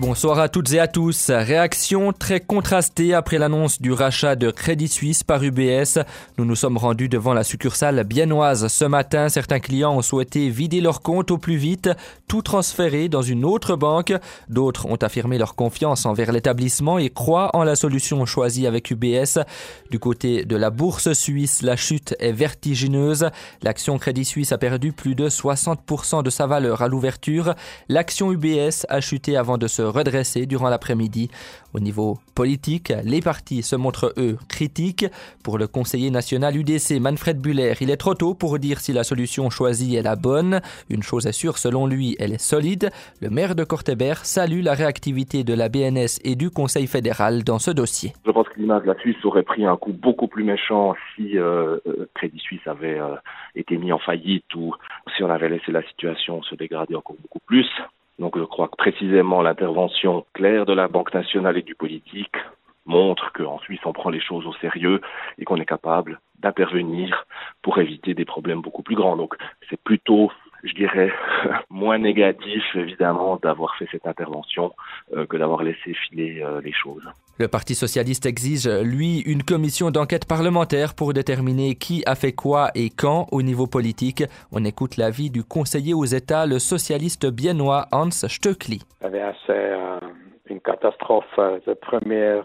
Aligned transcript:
Bonsoir 0.00 0.38
à 0.38 0.48
toutes 0.48 0.72
et 0.74 0.78
à 0.78 0.86
tous. 0.86 1.28
Réaction 1.28 2.12
très 2.12 2.38
contrastée 2.38 3.14
après 3.14 3.36
l'annonce 3.36 3.82
du 3.82 3.90
rachat 3.90 4.36
de 4.36 4.52
Crédit 4.52 4.86
Suisse 4.86 5.24
par 5.24 5.42
UBS. 5.42 5.98
Nous 6.38 6.44
nous 6.44 6.54
sommes 6.54 6.76
rendus 6.76 7.08
devant 7.08 7.34
la 7.34 7.42
succursale 7.42 8.04
biennoise. 8.04 8.68
Ce 8.68 8.84
matin, 8.84 9.28
certains 9.28 9.58
clients 9.58 9.96
ont 9.96 10.02
souhaité 10.02 10.50
vider 10.50 10.80
leur 10.80 11.02
compte 11.02 11.32
au 11.32 11.38
plus 11.38 11.56
vite, 11.56 11.90
tout 12.28 12.42
transférer 12.42 13.08
dans 13.08 13.22
une 13.22 13.44
autre 13.44 13.74
banque. 13.74 14.12
D'autres 14.48 14.86
ont 14.86 14.94
affirmé 14.94 15.36
leur 15.36 15.56
confiance 15.56 16.06
envers 16.06 16.30
l'établissement 16.30 16.98
et 16.98 17.10
croient 17.10 17.50
en 17.56 17.64
la 17.64 17.74
solution 17.74 18.24
choisie 18.24 18.68
avec 18.68 18.92
UBS. 18.92 19.40
Du 19.90 19.98
côté 19.98 20.44
de 20.44 20.54
la 20.54 20.70
bourse 20.70 21.12
suisse, 21.12 21.62
la 21.62 21.74
chute 21.74 22.14
est 22.20 22.30
vertigineuse. 22.30 23.30
L'action 23.62 23.98
Crédit 23.98 24.24
Suisse 24.24 24.52
a 24.52 24.58
perdu 24.58 24.92
plus 24.92 25.16
de 25.16 25.28
60% 25.28 26.22
de 26.22 26.30
sa 26.30 26.46
valeur 26.46 26.82
à 26.82 26.88
l'ouverture. 26.88 27.56
L'action 27.88 28.30
UBS 28.30 28.86
a 28.88 29.00
chuté 29.00 29.36
avant 29.36 29.58
de 29.58 29.66
se 29.66 29.87
redresser 29.88 30.46
durant 30.46 30.68
l'après-midi. 30.68 31.30
Au 31.74 31.80
niveau 31.80 32.18
politique, 32.34 32.92
les 33.04 33.20
partis 33.20 33.62
se 33.62 33.76
montrent, 33.76 34.12
eux, 34.16 34.36
critiques. 34.48 35.06
Pour 35.44 35.58
le 35.58 35.66
conseiller 35.66 36.10
national 36.10 36.56
UDC 36.56 37.00
Manfred 37.00 37.40
Buller, 37.40 37.74
il 37.80 37.90
est 37.90 37.96
trop 37.96 38.14
tôt 38.14 38.34
pour 38.34 38.58
dire 38.58 38.80
si 38.80 38.92
la 38.92 39.04
solution 39.04 39.50
choisie 39.50 39.96
est 39.96 40.02
la 40.02 40.16
bonne. 40.16 40.60
Une 40.88 41.02
chose 41.02 41.26
est 41.26 41.32
sûre, 41.32 41.58
selon 41.58 41.86
lui, 41.86 42.16
elle 42.18 42.32
est 42.32 42.40
solide. 42.40 42.90
Le 43.20 43.30
maire 43.30 43.54
de 43.54 43.64
Cortébert 43.64 44.24
salue 44.24 44.62
la 44.62 44.74
réactivité 44.74 45.44
de 45.44 45.54
la 45.54 45.68
BNS 45.68 46.20
et 46.24 46.36
du 46.36 46.50
Conseil 46.50 46.86
fédéral 46.86 47.44
dans 47.44 47.58
ce 47.58 47.70
dossier. 47.70 48.12
Je 48.24 48.30
pense 48.30 48.48
que 48.48 48.58
l'image 48.58 48.82
de 48.82 48.88
la 48.88 48.98
Suisse 48.98 49.24
aurait 49.24 49.42
pris 49.42 49.64
un 49.64 49.76
coup 49.76 49.92
beaucoup 49.92 50.28
plus 50.28 50.44
méchant 50.44 50.94
si 51.14 51.38
euh, 51.38 51.78
euh, 51.86 52.08
Crédit 52.14 52.38
Suisse 52.38 52.66
avait 52.66 52.98
euh, 52.98 53.16
été 53.54 53.76
mis 53.76 53.92
en 53.92 53.98
faillite 53.98 54.54
ou 54.54 54.74
si 55.16 55.22
on 55.22 55.30
avait 55.30 55.48
laissé 55.48 55.72
la 55.72 55.82
situation 55.82 56.42
se 56.42 56.54
dégrader 56.54 56.94
encore 56.94 57.16
beaucoup 57.20 57.40
plus. 57.46 57.66
Donc 58.18 58.36
je 58.38 58.44
crois 58.44 58.68
que 58.68 58.76
précisément 58.76 59.42
l'intervention 59.42 60.26
claire 60.34 60.66
de 60.66 60.72
la 60.72 60.88
Banque 60.88 61.14
nationale 61.14 61.56
et 61.56 61.62
du 61.62 61.74
politique 61.74 62.36
montre 62.86 63.32
qu'en 63.32 63.58
Suisse 63.60 63.80
on 63.84 63.92
prend 63.92 64.10
les 64.10 64.20
choses 64.20 64.46
au 64.46 64.54
sérieux 64.54 65.00
et 65.38 65.44
qu'on 65.44 65.56
est 65.56 65.66
capable 65.66 66.20
d'intervenir 66.40 67.26
pour 67.62 67.78
éviter 67.78 68.14
des 68.14 68.24
problèmes 68.24 68.60
beaucoup 68.60 68.82
plus 68.82 68.96
grands. 68.96 69.16
Donc 69.16 69.36
c'est 69.68 69.80
plutôt 69.80 70.32
je 70.64 70.74
dirais, 70.74 71.10
moins 71.70 71.98
négatif, 71.98 72.62
évidemment, 72.74 73.36
d'avoir 73.36 73.76
fait 73.76 73.86
cette 73.90 74.06
intervention 74.06 74.72
euh, 75.14 75.26
que 75.26 75.36
d'avoir 75.36 75.62
laissé 75.62 75.94
filer 75.94 76.40
euh, 76.42 76.60
les 76.60 76.72
choses. 76.72 77.04
Le 77.38 77.48
Parti 77.48 77.74
socialiste 77.74 78.26
exige, 78.26 78.68
lui, 78.68 79.20
une 79.20 79.42
commission 79.42 79.90
d'enquête 79.90 80.26
parlementaire 80.26 80.94
pour 80.94 81.12
déterminer 81.12 81.76
qui 81.76 82.02
a 82.06 82.14
fait 82.14 82.32
quoi 82.32 82.70
et 82.74 82.90
quand 82.90 83.26
au 83.30 83.42
niveau 83.42 83.66
politique. 83.66 84.24
On 84.50 84.64
écoute 84.64 84.96
l'avis 84.96 85.30
du 85.30 85.44
conseiller 85.44 85.94
aux 85.94 86.04
États, 86.04 86.46
le 86.46 86.58
socialiste 86.58 87.30
biennois 87.30 87.86
Hans 87.92 88.10
Stöckli. 88.10 88.82
C'est 89.46 90.54
une 90.54 90.60
catastrophe 90.60 91.38
de 91.38 91.74
premier 91.74 92.40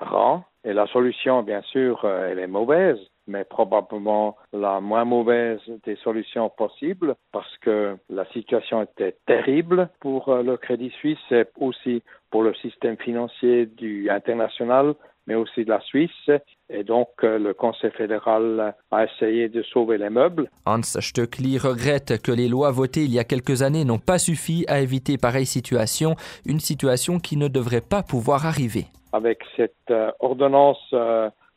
rang. 0.00 0.44
Et 0.64 0.72
la 0.72 0.86
solution, 0.88 1.42
bien 1.42 1.62
sûr, 1.62 2.04
elle 2.04 2.38
est 2.38 2.46
mauvaise 2.46 2.98
mais 3.26 3.44
probablement 3.44 4.36
la 4.52 4.80
moins 4.80 5.04
mauvaise 5.04 5.60
des 5.84 5.96
solutions 5.96 6.50
possibles 6.50 7.14
parce 7.32 7.56
que 7.58 7.96
la 8.08 8.24
situation 8.32 8.82
était 8.82 9.16
terrible 9.26 9.88
pour 10.00 10.28
euh, 10.28 10.42
le 10.42 10.56
Crédit 10.56 10.90
Suisse 10.90 11.18
et 11.30 11.44
aussi 11.58 12.02
pour 12.30 12.42
le 12.42 12.54
système 12.54 12.96
financier 12.96 13.66
du 13.66 14.10
international 14.10 14.94
mais 15.26 15.34
aussi 15.34 15.64
de 15.64 15.70
la 15.70 15.80
Suisse. 15.80 16.30
Et 16.68 16.84
donc, 16.84 17.08
euh, 17.22 17.38
le 17.38 17.54
Conseil 17.54 17.90
fédéral 17.92 18.74
a 18.90 19.04
essayé 19.04 19.48
de 19.48 19.62
sauver 19.62 19.98
les 19.98 20.10
meubles. 20.10 20.48
Hans 20.66 20.82
Stöckli 20.82 21.58
regrette 21.58 22.20
que 22.22 22.32
les 22.32 22.48
lois 22.48 22.70
votées 22.70 23.04
il 23.04 23.12
y 23.12 23.18
a 23.18 23.24
quelques 23.24 23.62
années 23.62 23.84
n'ont 23.84 23.98
pas 23.98 24.18
suffi 24.18 24.64
à 24.68 24.80
éviter 24.80 25.18
pareille 25.18 25.46
situation, 25.46 26.16
une 26.46 26.60
situation 26.60 27.18
qui 27.18 27.36
ne 27.36 27.48
devrait 27.48 27.82
pas 27.82 28.02
pouvoir 28.02 28.46
arriver. 28.46 28.86
Avec 29.12 29.40
cette 29.56 29.74
euh, 29.90 30.10
ordonnance 30.20 30.94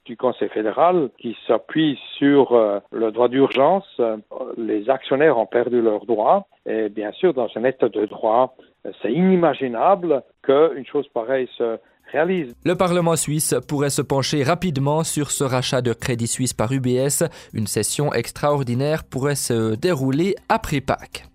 du 0.05 0.17
Conseil 0.17 0.49
fédéral 0.49 1.09
qui 1.17 1.35
s'appuie 1.47 1.99
sur 2.17 2.53
euh, 2.53 2.79
le 2.91 3.11
droit 3.11 3.27
d'urgence. 3.27 4.01
Les 4.57 4.89
actionnaires 4.89 5.37
ont 5.37 5.45
perdu 5.45 5.81
leurs 5.81 6.05
droits 6.05 6.47
et 6.65 6.89
bien 6.89 7.11
sûr, 7.11 7.33
dans 7.33 7.47
un 7.55 7.63
état 7.63 7.89
de 7.89 8.05
droit, 8.05 8.55
c'est 9.01 9.11
inimaginable 9.11 10.23
qu'une 10.43 10.85
chose 10.85 11.07
pareille 11.13 11.49
se 11.57 11.77
réalise. 12.11 12.55
Le 12.63 12.75
Parlement 12.75 13.15
suisse 13.15 13.55
pourrait 13.67 13.89
se 13.89 14.01
pencher 14.01 14.43
rapidement 14.43 15.03
sur 15.03 15.31
ce 15.31 15.43
rachat 15.43 15.81
de 15.81 15.93
Crédit 15.93 16.27
Suisse 16.27 16.53
par 16.53 16.71
UBS. 16.71 17.23
Une 17.53 17.67
session 17.67 18.13
extraordinaire 18.13 19.03
pourrait 19.03 19.35
se 19.35 19.75
dérouler 19.75 20.35
après 20.49 20.81
Pâques. 20.81 21.25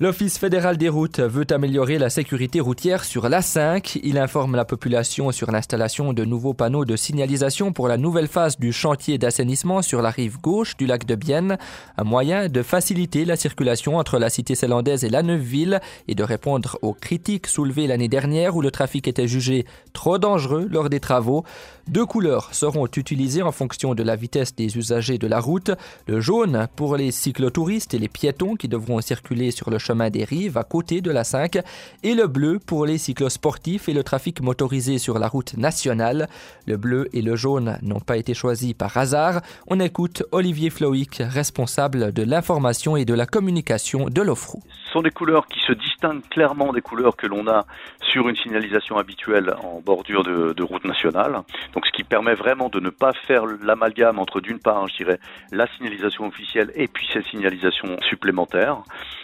L'Office 0.00 0.38
fédéral 0.38 0.76
des 0.76 0.88
routes 0.88 1.20
veut 1.20 1.46
améliorer 1.50 1.98
la 1.98 2.10
sécurité 2.10 2.58
routière 2.58 3.04
sur 3.04 3.28
l'A5. 3.28 4.00
Il 4.02 4.18
informe 4.18 4.56
la 4.56 4.64
population 4.64 5.30
sur 5.30 5.52
l'installation 5.52 6.12
de 6.12 6.24
nouveaux 6.24 6.52
panneaux 6.52 6.84
de 6.84 6.96
signalisation 6.96 7.72
pour 7.72 7.86
la 7.86 7.96
nouvelle 7.96 8.26
phase 8.26 8.58
du 8.58 8.72
chantier 8.72 9.18
d'assainissement 9.18 9.82
sur 9.82 10.02
la 10.02 10.10
rive 10.10 10.40
gauche 10.40 10.76
du 10.76 10.86
lac 10.86 11.06
de 11.06 11.14
Bienne, 11.14 11.58
un 11.96 12.02
moyen 12.02 12.48
de 12.48 12.62
faciliter 12.62 13.24
la 13.24 13.36
circulation 13.36 13.96
entre 13.96 14.18
la 14.18 14.30
cité 14.30 14.56
zélandaise 14.56 15.04
et 15.04 15.08
la 15.08 15.22
Neuville 15.22 15.80
et 16.08 16.16
de 16.16 16.24
répondre 16.24 16.76
aux 16.82 16.94
critiques 16.94 17.46
soulevées 17.46 17.86
l'année 17.86 18.08
dernière 18.08 18.56
où 18.56 18.62
le 18.62 18.72
trafic 18.72 19.06
était 19.06 19.28
jugé 19.28 19.64
trop 19.92 20.18
dangereux 20.18 20.66
lors 20.68 20.90
des 20.90 20.98
travaux. 20.98 21.44
Deux 21.86 22.04
couleurs 22.04 22.52
seront 22.52 22.88
utilisées 22.96 23.42
en 23.42 23.52
fonction 23.52 23.94
de 23.94 24.02
la 24.02 24.16
vitesse 24.16 24.56
des 24.56 24.76
usagers 24.76 25.18
de 25.18 25.28
la 25.28 25.38
route. 25.38 25.70
Le 26.08 26.20
jaune 26.20 26.66
pour 26.74 26.96
les 26.96 27.12
cyclotouristes 27.12 27.94
et 27.94 27.98
les 28.00 28.08
piétons 28.08 28.56
qui 28.56 28.66
devront 28.66 29.00
circuler 29.00 29.52
sur 29.52 29.70
le 29.70 29.78
chemin 29.84 30.10
des 30.10 30.24
rives 30.24 30.58
à 30.58 30.64
côté 30.64 31.00
de 31.00 31.10
la 31.10 31.24
5 31.24 31.58
et 32.02 32.14
le 32.14 32.26
bleu 32.26 32.58
pour 32.64 32.86
les 32.86 32.98
cyclosportifs 32.98 33.88
et 33.88 33.92
le 33.92 34.02
trafic 34.02 34.40
motorisé 34.40 34.98
sur 34.98 35.18
la 35.18 35.28
route 35.28 35.56
nationale. 35.56 36.28
Le 36.66 36.76
bleu 36.76 37.08
et 37.12 37.22
le 37.22 37.36
jaune 37.36 37.78
n'ont 37.82 38.00
pas 38.00 38.16
été 38.16 38.34
choisis 38.34 38.72
par 38.74 38.96
hasard. 38.96 39.40
On 39.66 39.80
écoute 39.80 40.22
Olivier 40.32 40.70
Floïc, 40.70 41.18
responsable 41.20 42.12
de 42.12 42.22
l'information 42.22 42.96
et 42.96 43.04
de 43.04 43.14
la 43.14 43.26
communication 43.26 44.06
de 44.08 44.22
l'OFRU. 44.22 44.60
Ce 44.86 44.92
sont 44.92 45.02
des 45.02 45.10
couleurs 45.10 45.46
qui 45.46 45.60
se 45.60 45.72
distinguent 45.72 46.26
clairement 46.30 46.72
des 46.72 46.80
couleurs 46.80 47.16
que 47.16 47.26
l'on 47.26 47.46
a 47.48 47.66
sur 48.00 48.28
une 48.28 48.36
signalisation 48.36 48.96
habituelle 48.96 49.54
en 49.62 49.80
bordure 49.80 50.22
de, 50.22 50.52
de 50.52 50.62
route 50.62 50.84
nationale. 50.84 51.40
Donc 51.72 51.86
ce 51.86 51.92
qui 51.92 52.04
permet 52.04 52.34
vraiment 52.34 52.68
de 52.68 52.80
ne 52.80 52.90
pas 52.90 53.12
faire 53.26 53.44
l'amalgame 53.62 54.18
entre 54.18 54.40
d'une 54.40 54.58
part, 54.58 54.86
je 54.88 54.96
dirais, 54.96 55.18
la 55.52 55.66
signalisation 55.76 56.26
officielle 56.26 56.70
et 56.74 56.88
puis 56.88 57.08
cette 57.12 57.26
signalisation 57.26 57.96
supplémentaire. 58.08 58.78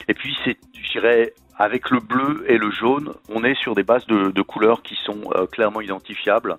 Et 0.09 0.15
puis 0.15 0.37
c'est, 0.44 0.50
je 0.83 0.91
dirais, 0.93 1.34
avec 1.56 1.91
le 1.91 2.00
bleu 2.00 2.44
et 2.49 2.56
le 2.56 2.71
jaune, 2.71 3.12
on 3.28 3.44
est 3.44 3.55
sur 3.55 3.75
des 3.75 3.83
bases 3.83 4.06
de, 4.06 4.43
couleurs 4.43 4.83
qui 4.83 4.97
sont 5.05 5.21
euh, 5.34 5.47
clairement 5.47 5.83
identifiables 5.83 6.56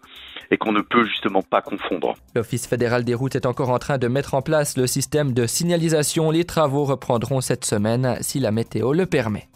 et 0.52 0.57
qu'on 0.57 0.72
ne 0.72 0.81
peut 0.81 1.06
justement 1.06 1.41
pas 1.41 1.62
confondre. 1.62 2.13
L'Office 2.35 2.68
fédéral 2.68 3.03
des 3.03 3.16
routes 3.16 3.35
est 3.35 3.47
encore 3.47 3.69
en 3.69 3.79
train 3.79 3.97
de 3.97 4.07
mettre 4.07 4.35
en 4.35 4.41
place 4.41 4.78
le 4.78 4.85
système 4.85 5.34
de 5.34 5.47
signalisation. 5.47 6.29
Les 6.29 6.46
travaux 6.46 6.84
reprendront 6.84 7.41
cette 7.41 7.66
semaine 7.66 8.18
si 8.22 8.40
la 8.40 8.52
météo 8.52 8.94
le 8.94 9.07
permet. 9.07 9.47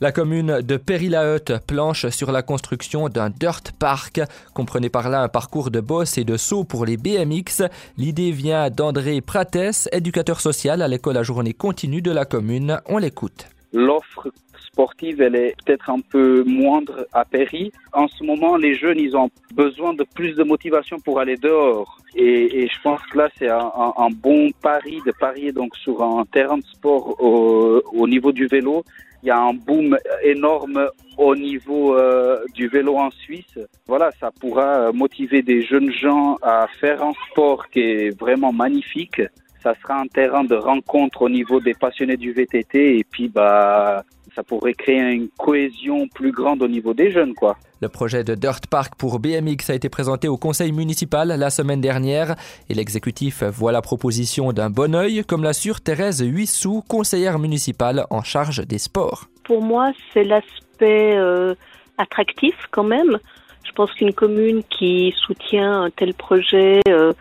La 0.00 0.10
commune 0.10 0.60
de 0.60 0.76
Périlaheute 0.76 1.52
planche 1.68 2.08
sur 2.08 2.32
la 2.32 2.42
construction 2.42 3.08
d'un 3.08 3.30
dirt 3.30 3.62
park. 3.78 4.20
Comprenez 4.52 4.88
par 4.88 5.08
là 5.08 5.22
un 5.22 5.28
parcours 5.28 5.70
de 5.70 5.80
boss 5.80 6.18
et 6.18 6.24
de 6.24 6.36
saut 6.36 6.64
pour 6.64 6.84
les 6.84 6.96
BMX. 6.96 7.62
L'idée 7.96 8.32
vient 8.32 8.70
d'André 8.70 9.20
Prates, 9.20 9.88
éducateur 9.92 10.40
social 10.40 10.82
à 10.82 10.88
l'école 10.88 11.16
à 11.16 11.22
journée 11.22 11.54
continue 11.54 12.02
de 12.02 12.10
la 12.10 12.24
commune. 12.24 12.80
On 12.86 12.98
l'écoute. 12.98 13.46
L'offre 13.74 14.28
sportive, 14.56 15.20
elle 15.20 15.34
est 15.34 15.54
peut-être 15.64 15.90
un 15.90 16.00
peu 16.00 16.44
moindre 16.44 17.06
à 17.12 17.24
Péry. 17.24 17.72
En 17.92 18.08
ce 18.08 18.24
moment, 18.24 18.56
les 18.56 18.74
jeunes, 18.74 18.98
ils 18.98 19.16
ont 19.16 19.30
besoin 19.52 19.94
de 19.94 20.04
plus 20.14 20.34
de 20.34 20.44
motivation 20.44 20.98
pour 21.00 21.20
aller 21.20 21.36
dehors. 21.36 21.98
Et, 22.14 22.68
je 22.68 22.82
pense 22.82 23.00
que 23.10 23.18
là, 23.18 23.28
c'est 23.36 23.50
un, 23.50 24.10
bon 24.14 24.50
pari 24.62 25.00
de 25.04 25.12
parier 25.18 25.52
donc 25.52 25.74
sur 25.76 26.02
un 26.02 26.24
terrain 26.24 26.58
de 26.58 26.64
sport 26.64 27.20
au, 27.20 27.82
au 27.92 28.08
niveau 28.08 28.30
du 28.32 28.46
vélo 28.46 28.84
il 29.24 29.28
y 29.28 29.30
a 29.30 29.40
un 29.40 29.54
boom 29.54 29.96
énorme 30.22 30.86
au 31.16 31.34
niveau 31.34 31.96
euh, 31.96 32.44
du 32.52 32.68
vélo 32.68 32.96
en 32.98 33.10
Suisse. 33.10 33.58
Voilà, 33.86 34.10
ça 34.20 34.30
pourra 34.38 34.92
motiver 34.92 35.40
des 35.40 35.62
jeunes 35.62 35.90
gens 35.90 36.36
à 36.42 36.66
faire 36.78 37.02
un 37.02 37.14
sport 37.30 37.70
qui 37.70 37.80
est 37.80 38.20
vraiment 38.20 38.52
magnifique. 38.52 39.22
Ça 39.64 39.74
sera 39.82 39.98
un 39.98 40.06
terrain 40.06 40.44
de 40.44 40.54
rencontre 40.54 41.22
au 41.22 41.28
niveau 41.28 41.58
des 41.58 41.74
passionnés 41.74 42.16
du 42.16 42.32
VTT 42.32 42.98
et 42.98 43.04
puis 43.04 43.28
bah 43.28 44.04
ça 44.34 44.42
pourrait 44.42 44.74
créer 44.74 44.98
une 44.98 45.28
cohésion 45.38 46.08
plus 46.08 46.32
grande 46.32 46.62
au 46.62 46.68
niveau 46.68 46.92
des 46.92 47.10
jeunes, 47.10 47.34
quoi. 47.34 47.56
Le 47.80 47.88
projet 47.88 48.24
de 48.24 48.34
Dirt 48.34 48.66
Park 48.68 48.94
pour 48.96 49.18
BMX 49.20 49.70
a 49.70 49.74
été 49.74 49.88
présenté 49.88 50.28
au 50.28 50.36
conseil 50.36 50.72
municipal 50.72 51.28
la 51.28 51.50
semaine 51.50 51.80
dernière 51.80 52.34
et 52.68 52.74
l'exécutif 52.74 53.42
voit 53.42 53.72
la 53.72 53.82
proposition 53.82 54.52
d'un 54.52 54.70
bon 54.70 54.94
oeil, 54.94 55.24
comme 55.24 55.42
l'assure 55.42 55.80
Thérèse 55.80 56.20
Huissou, 56.20 56.82
conseillère 56.88 57.38
municipale 57.38 58.06
en 58.10 58.22
charge 58.22 58.66
des 58.66 58.78
sports. 58.78 59.26
Pour 59.44 59.62
moi, 59.62 59.92
c'est 60.12 60.24
l'aspect 60.24 61.16
euh, 61.16 61.54
attractif 61.98 62.54
quand 62.70 62.84
même. 62.84 63.18
Je 63.64 63.72
pense 63.72 63.92
qu'une 63.92 64.12
commune 64.12 64.62
qui 64.64 65.14
soutient 65.16 65.82
un 65.82 65.90
tel 65.90 66.14
projet 66.14 66.80
euh, 66.88 67.12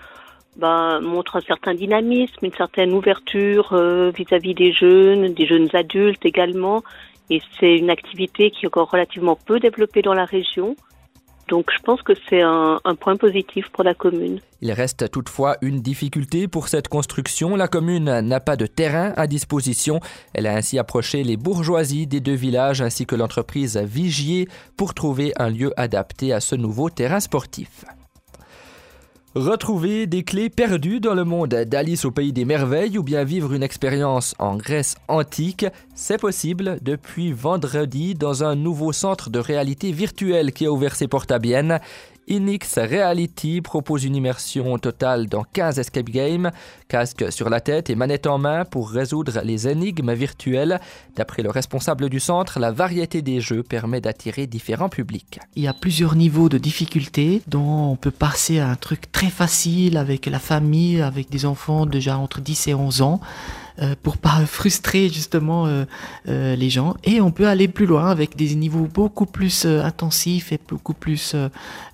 ben, 0.55 0.99
montre 1.01 1.37
un 1.37 1.41
certain 1.41 1.73
dynamisme, 1.73 2.45
une 2.45 2.53
certaine 2.53 2.93
ouverture 2.93 3.73
euh, 3.73 4.11
vis-à-vis 4.15 4.53
des 4.53 4.71
jeunes, 4.71 5.33
des 5.33 5.47
jeunes 5.47 5.69
adultes 5.73 6.25
également. 6.25 6.83
Et 7.29 7.41
c'est 7.59 7.75
une 7.75 7.89
activité 7.89 8.51
qui 8.51 8.65
est 8.65 8.67
encore 8.67 8.91
relativement 8.91 9.35
peu 9.35 9.59
développée 9.59 10.01
dans 10.01 10.13
la 10.13 10.25
région. 10.25 10.75
Donc 11.49 11.71
je 11.75 11.81
pense 11.83 12.01
que 12.01 12.13
c'est 12.29 12.41
un, 12.41 12.79
un, 12.85 12.95
point 12.95 13.17
positif 13.17 13.69
pour 13.69 13.83
la 13.83 13.93
commune. 13.93 14.39
Il 14.61 14.71
reste 14.71 15.11
toutefois 15.11 15.57
une 15.61 15.81
difficulté 15.81 16.47
pour 16.47 16.67
cette 16.67 16.87
construction. 16.87 17.55
La 17.55 17.67
commune 17.67 18.21
n'a 18.21 18.39
pas 18.39 18.55
de 18.55 18.65
terrain 18.65 19.13
à 19.17 19.27
disposition. 19.27 19.99
Elle 20.33 20.47
a 20.47 20.55
ainsi 20.55 20.79
approché 20.79 21.23
les 21.23 21.35
bourgeoisies 21.35 22.07
des 22.07 22.21
deux 22.21 22.35
villages 22.35 22.81
ainsi 22.81 23.05
que 23.05 23.15
l'entreprise 23.15 23.77
Vigier 23.77 24.47
pour 24.77 24.93
trouver 24.93 25.33
un 25.37 25.49
lieu 25.49 25.73
adapté 25.75 26.31
à 26.31 26.39
ce 26.39 26.55
nouveau 26.55 26.89
terrain 26.89 27.19
sportif. 27.19 27.83
Retrouver 29.35 30.05
des 30.05 30.23
clés 30.23 30.51
perdues 30.51 30.99
dans 30.99 31.15
le 31.15 31.23
monde 31.23 31.55
d'Alice 31.55 32.05
au 32.05 32.11
pays 32.11 32.31
des 32.31 32.45
merveilles 32.45 32.99
ou 32.99 33.03
bien 33.03 33.23
vivre 33.23 33.53
une 33.53 33.63
expérience 33.63 34.35
en 34.37 34.57
Grèce 34.57 34.95
antique, 35.07 35.65
c'est 35.95 36.17
possible 36.17 36.79
depuis 36.81 37.31
vendredi 37.31 38.15
dans 38.15 38.43
un 38.43 38.55
nouveau 38.55 38.91
centre 38.91 39.29
de 39.29 39.39
réalité 39.39 39.91
virtuelle 39.91 40.51
qui 40.51 40.65
a 40.65 40.71
ouvert 40.71 40.95
ses 40.95 41.07
portes 41.07 41.31
à 41.31 41.39
Bienne. 41.39 41.79
Inix 42.27 42.77
Reality 42.77 43.59
propose 43.61 44.05
une 44.05 44.15
immersion 44.15 44.77
totale 44.77 45.27
dans 45.27 45.43
15 45.43 45.77
escape 45.79 46.09
games, 46.09 46.51
casque 46.87 47.31
sur 47.31 47.49
la 47.49 47.59
tête 47.59 47.89
et 47.89 47.95
manette 47.95 48.27
en 48.27 48.37
main 48.37 48.63
pour 48.63 48.89
résoudre 48.89 49.41
les 49.43 49.67
énigmes 49.67 50.13
virtuelles. 50.13 50.79
D'après 51.15 51.43
le 51.43 51.49
responsable 51.49 52.09
du 52.09 52.21
centre, 52.21 52.59
la 52.59 52.71
variété 52.71 53.21
des 53.21 53.41
jeux 53.41 53.61
permet 53.61 53.99
d'attirer 53.99 54.47
différents 54.47 54.89
publics. 54.89 55.39
Il 55.55 55.63
y 55.63 55.67
a 55.67 55.73
plusieurs 55.73 56.15
niveaux 56.15 56.47
de 56.47 56.57
difficulté 56.57 57.41
dont 57.47 57.91
on 57.91 57.97
peut 57.97 58.11
passer 58.11 58.59
à 58.59 58.69
un 58.69 58.75
truc 58.75 59.11
très 59.11 59.29
facile 59.29 59.97
avec 59.97 60.25
la 60.25 60.39
famille, 60.39 61.01
avec 61.01 61.29
des 61.29 61.45
enfants 61.45 61.85
déjà 61.85 62.17
entre 62.17 62.39
10 62.39 62.67
et 62.69 62.73
11 62.73 63.01
ans 63.01 63.19
pour 64.03 64.17
pas 64.17 64.45
frustrer 64.45 65.09
justement 65.09 65.65
euh, 65.65 65.85
euh, 66.27 66.55
les 66.55 66.69
gens. 66.69 66.95
Et 67.03 67.21
on 67.21 67.31
peut 67.31 67.47
aller 67.47 67.67
plus 67.67 67.85
loin 67.85 68.09
avec 68.09 68.35
des 68.35 68.55
niveaux 68.55 68.87
beaucoup 68.91 69.25
plus 69.25 69.65
intensifs 69.65 70.51
et 70.51 70.59
beaucoup 70.67 70.93
plus. 70.93 71.35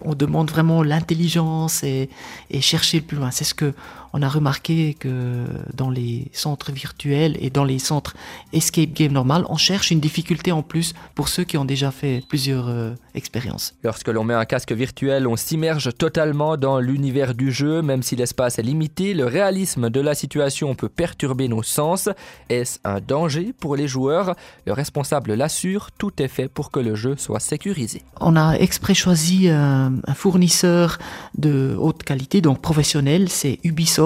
on 0.02 0.14
demande 0.14 0.50
vraiment 0.52 0.84
l'intelligence 0.84 1.84
et, 1.84 2.10
et 2.50 2.62
chercher 2.62 3.02
plus 3.02 3.18
loin. 3.18 3.31
C'est 3.31 3.46
ce 3.46 3.54
que 3.54 3.74
on 4.14 4.22
a 4.22 4.30
remarqué 4.30 4.94
que 4.94 5.46
dans 5.74 5.90
les 5.90 6.30
centres 6.34 6.72
virtuels 6.72 7.38
et 7.40 7.50
dans 7.50 7.64
les 7.64 7.80
centres 7.80 8.16
escape 8.54 8.94
game 8.94 9.12
normal, 9.12 9.46
on 9.50 9.58
cherche 9.58 9.92
une 9.92 10.00
difficulté 10.00 10.52
en 10.52 10.62
plus 10.62 10.94
pour 11.16 11.28
ceux 11.28 11.44
qui 11.44 11.58
ont 11.58 11.66
déjà 11.66 11.92
fait 11.92 12.24
plusieurs 12.28 12.96
expériences. 13.16 13.76
Lorsque 13.84 14.08
l'on 14.08 14.24
met 14.24 14.34
un 14.34 14.46
casque 14.46 14.72
virtuel, 14.72 15.28
on 15.28 15.36
s'immerge 15.36 15.90
totalement 15.98 16.58
dans 16.58 16.80
l'univers 16.80 17.34
du 17.34 17.52
jeu, 17.52 17.82
même 17.82 18.04
si 18.04 18.16
l'espace 18.16 18.60
est 18.60 18.64
limité. 18.64 19.14
Le 19.14 19.26
réalisme 19.26 19.90
de 19.90 20.02
la 20.02 20.16
situation 20.16 20.76
peut 20.76 20.90
perturber 20.90 21.48
nos 21.48 21.64
sens. 21.64 22.10
Est-ce 22.50 22.80
un 22.84 23.00
danger 23.00 23.54
pour 23.60 23.76
les 23.76 23.88
joueurs? 23.88 24.36
Le 24.66 24.74
responsable 24.74 25.34
l'assure, 25.34 25.92
tout 25.92 26.22
est 26.22 26.28
fait 26.28 26.48
pour 26.48 26.72
que 26.72 26.80
le 26.80 26.96
jeu 26.96 27.16
soit 27.18 27.40
sécurisé. 27.40 28.02
On 28.20 28.36
a 28.36 28.56
exprès 28.56 28.94
choisi 28.94 29.50
un, 29.50 29.92
fournisseur 30.14 30.98
de 31.38 31.76
haute 31.80 32.04
qualité, 32.04 32.42
donc 32.42 32.62
professionnel, 32.62 33.30
c'est 33.30 33.60
Ubisoft 33.64 33.99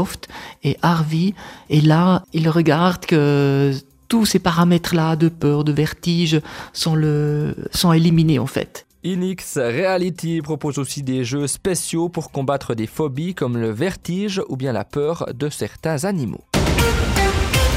et 0.63 0.78
Harvey. 0.81 1.34
Et 1.69 1.81
là, 1.81 2.24
il 2.34 2.50
regarde 2.50 3.06
que 3.06 3.74
tous 4.07 4.25
ces 4.25 4.40
paramètres-là 4.40 5.16
de 5.16 5.30
peur, 5.30 5.63
de 5.63 5.72
vertige 5.72 6.42
sont, 6.72 6.95
le, 6.95 7.56
sont 7.72 7.94
éliminés 7.94 8.40
en 8.40 8.48
fait. 8.48 8.86
Inix 9.04 9.57
Reality 9.57 10.42
propose 10.42 10.78
aussi 10.78 11.04
des 11.04 11.25
jeux 11.25 11.48
spéciaux 11.48 12.07
pour 12.07 12.31
combattre 12.31 12.74
des 12.74 12.88
phobies 12.88 13.34
comme 13.34 13.57
le 13.57 13.69
vertige 13.69 14.42
ou 14.48 14.56
bien 14.56 14.72
la 14.72 14.86
peur 14.86 15.25
de 15.34 15.50
certains 15.50 16.06
animaux. 16.06 16.44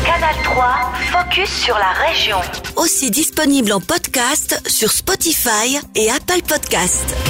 Canal 0.04 0.36
3, 0.44 0.92
focus 1.10 1.50
sur 1.50 1.74
la 1.74 1.92
région. 2.06 2.36
Aussi 2.76 3.10
disponible 3.10 3.72
en 3.72 3.80
podcast 3.80 4.62
sur 4.68 4.92
Spotify 4.92 5.78
et 5.96 6.10
Apple 6.10 6.42
Podcast. 6.46 7.25